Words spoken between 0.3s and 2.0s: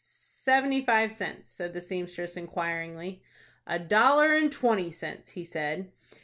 "Seventy five cents?" said the